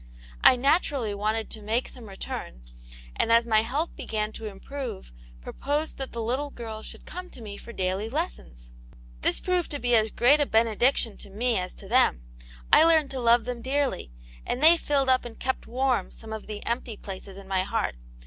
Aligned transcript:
I 0.43 0.55
naturally 0.55 1.13
wanted 1.13 1.51
to 1.51 1.61
make 1.61 1.87
some 1.87 2.09
return, 2.09 2.63
and 3.15 3.31
as 3.31 3.45
my 3.45 3.61
health 3.61 3.95
began 3.95 4.31
to 4.31 4.47
improve, 4.47 5.13
proposed 5.41 5.99
that 5.99 6.11
the 6.11 6.23
little 6.23 6.49
girls 6.49 6.87
should 6.87 7.05
come 7.05 7.29
to 7.29 7.39
me 7.39 7.55
for 7.55 7.71
daily 7.71 8.09
lessons. 8.09 8.71
This 9.21 9.39
proved 9.39 9.69
to 9.69 9.77
be 9.79 9.93
as 9.95 10.09
great 10.09 10.39
a 10.39 10.47
bene 10.47 10.75
diction 10.75 11.17
to 11.17 11.29
me 11.29 11.59
as 11.59 11.75
to 11.75 11.87
them; 11.87 12.23
I 12.73 12.83
learned 12.83 13.11
to 13.11 13.19
love 13.19 13.45
them 13.45 13.61
dearly, 13.61 14.11
and 14.43 14.59
they 14.63 14.75
filled 14.75 15.07
up 15.07 15.23
and 15.23 15.37
kept 15.39 15.67
warm 15.67 16.09
some 16.09 16.33
of 16.33 16.49
Aunt 16.49 16.49
Janets 16.49 16.49
Hero. 16.49 16.59
6% 16.61 16.63
the 16.63 16.67
empty 16.71 16.97
places 16.97 17.37
in 17.37 17.47
my 17.47 17.61
heart. 17.61 17.95